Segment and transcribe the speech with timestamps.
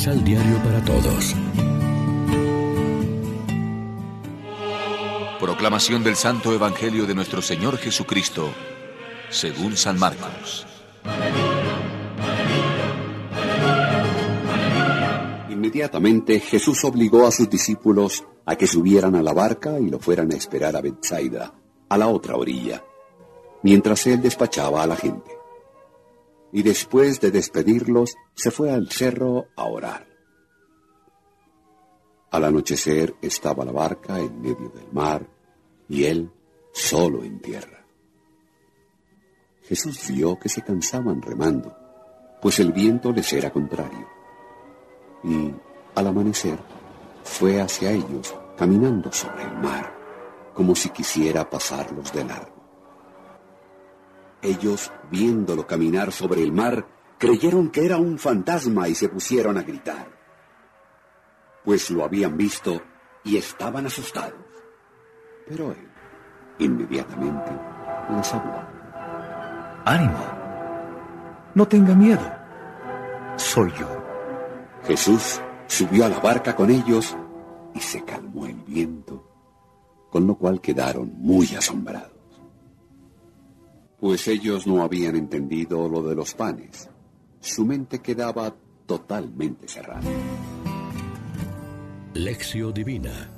[0.00, 1.36] Misal Diario para Todos.
[5.38, 8.48] Proclamación del Santo Evangelio de nuestro Señor Jesucristo,
[9.28, 10.66] según San Marcos.
[15.50, 20.32] Inmediatamente Jesús obligó a sus discípulos a que subieran a la barca y lo fueran
[20.32, 21.52] a esperar a Bethsaida,
[21.90, 22.82] a la otra orilla,
[23.62, 25.39] mientras él despachaba a la gente.
[26.52, 30.06] Y después de despedirlos, se fue al cerro a orar.
[32.30, 35.28] Al anochecer estaba la barca en medio del mar
[35.88, 36.30] y él
[36.72, 37.84] solo en tierra.
[39.62, 41.76] Jesús vio que se cansaban remando,
[42.40, 44.20] pues el viento les era contrario
[45.22, 45.54] y,
[45.94, 46.58] al amanecer,
[47.22, 49.94] fue hacia ellos caminando sobre el mar,
[50.54, 52.59] como si quisiera pasarlos de largo.
[54.42, 56.86] Ellos, viéndolo caminar sobre el mar,
[57.18, 60.08] creyeron que era un fantasma y se pusieron a gritar,
[61.64, 62.80] pues lo habían visto
[63.22, 64.40] y estaban asustados.
[65.46, 65.88] Pero él,
[66.58, 67.50] inmediatamente,
[68.16, 68.66] les habló.
[69.84, 70.24] Ánimo,
[71.54, 72.32] no tenga miedo,
[73.36, 73.88] soy yo.
[74.84, 77.14] Jesús subió a la barca con ellos
[77.74, 79.28] y se calmó el viento,
[80.10, 82.19] con lo cual quedaron muy asombrados.
[84.00, 86.88] Pues ellos no habían entendido lo de los panes.
[87.40, 88.54] Su mente quedaba
[88.86, 90.02] totalmente cerrada.
[92.14, 93.30] Lección Divina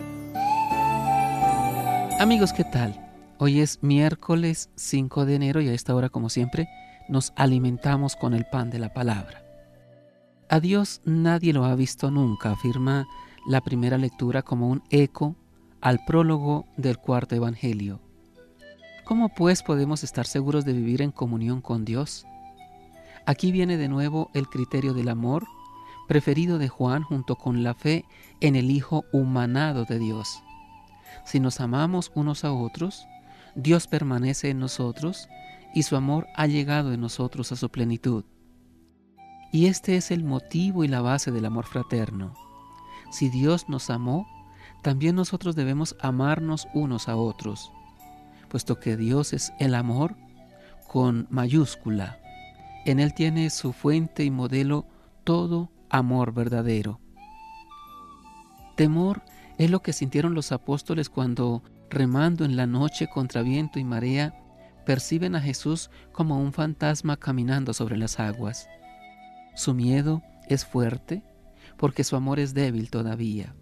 [2.18, 3.12] Amigos, ¿qué tal?
[3.38, 6.68] Hoy es miércoles 5 de enero y a esta hora, como siempre,
[7.08, 9.44] nos alimentamos con el pan de la palabra.
[10.48, 13.08] A Dios nadie lo ha visto nunca, afirma
[13.48, 15.34] la primera lectura como un eco
[15.80, 18.00] al prólogo del cuarto Evangelio.
[19.04, 22.24] ¿Cómo pues podemos estar seguros de vivir en comunión con Dios?
[23.26, 25.44] Aquí viene de nuevo el criterio del amor,
[26.06, 28.04] preferido de Juan junto con la fe
[28.40, 30.42] en el Hijo humanado de Dios.
[31.24, 33.06] Si nos amamos unos a otros,
[33.56, 35.28] Dios permanece en nosotros
[35.74, 38.24] y su amor ha llegado en nosotros a su plenitud.
[39.52, 42.34] Y este es el motivo y la base del amor fraterno.
[43.10, 44.28] Si Dios nos amó,
[44.82, 47.70] también nosotros debemos amarnos unos a otros,
[48.52, 50.14] puesto que Dios es el amor
[50.86, 52.20] con mayúscula.
[52.84, 54.84] En Él tiene su fuente y modelo
[55.24, 57.00] todo amor verdadero.
[58.76, 59.22] Temor
[59.56, 64.34] es lo que sintieron los apóstoles cuando, remando en la noche contra viento y marea,
[64.84, 68.68] perciben a Jesús como un fantasma caminando sobre las aguas.
[69.54, 71.22] Su miedo es fuerte
[71.78, 73.54] porque su amor es débil todavía.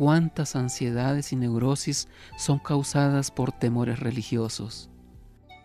[0.00, 4.88] Cuántas ansiedades y neurosis son causadas por temores religiosos.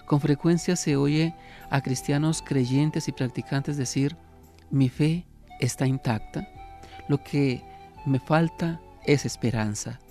[0.07, 1.33] Con frecuencia se oye
[1.69, 4.17] a cristianos creyentes y practicantes decir,
[4.69, 5.25] mi fe
[5.61, 6.49] está intacta,
[7.07, 7.63] lo que
[8.05, 10.01] me falta es esperanza.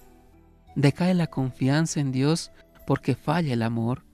[0.74, 2.50] Decae la confianza en Dios
[2.86, 4.06] porque falla el amor,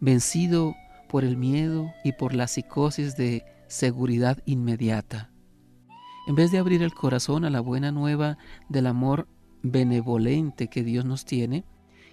[0.00, 0.74] vencido
[1.08, 5.30] por el miedo y por la psicosis de seguridad inmediata.
[6.26, 9.28] En vez de abrir el corazón a la buena nueva del amor
[9.70, 11.64] benevolente que Dios nos tiene,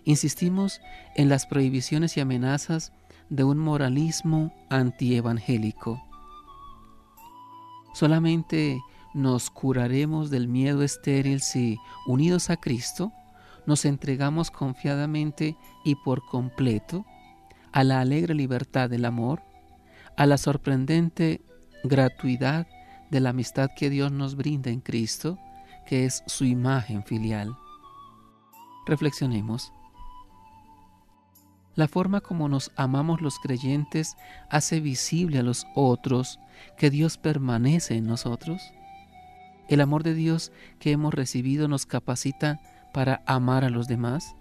[0.06, 0.82] insistimos
[1.16, 2.92] en las prohibiciones y amenazas
[3.30, 6.02] de un moralismo antievangélico.
[7.94, 8.80] Solamente
[9.14, 11.78] nos curaremos del miedo estéril si,
[12.08, 13.12] unidos a Cristo,
[13.66, 15.56] nos entregamos confiadamente
[15.86, 17.06] y por completo
[17.72, 19.42] a la alegre libertad del amor
[20.16, 21.42] a la sorprendente
[21.84, 22.68] gratuidad
[23.10, 25.38] de la amistad que Dios nos brinda en Cristo,
[25.86, 27.56] que es su imagen filial.
[28.86, 29.72] Reflexionemos.
[31.76, 34.16] La forma como nos amamos los creyentes
[34.50, 36.40] hace visible a los otros
[36.78, 38.62] que Dios permanece en nosotros.
[39.70, 42.60] El amor de Dios que hemos recibido nos capacita
[42.94, 44.36] para amar a los demás.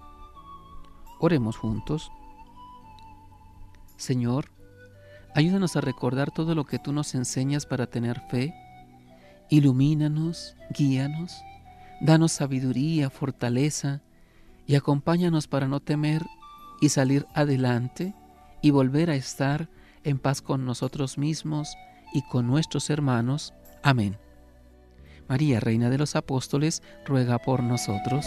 [1.20, 2.10] Oremos juntos.
[3.96, 4.50] Señor,
[5.34, 8.54] Ayúdanos a recordar todo lo que tú nos enseñas para tener fe.
[9.50, 11.42] Ilumínanos, guíanos,
[12.00, 14.00] danos sabiduría, fortaleza
[14.66, 16.22] y acompáñanos para no temer
[16.80, 18.14] y salir adelante
[18.60, 19.68] y volver a estar
[20.04, 21.76] en paz con nosotros mismos
[22.12, 23.54] y con nuestros hermanos.
[23.82, 24.16] Amén.
[25.28, 28.26] María, Reina de los Apóstoles, ruega por nosotros.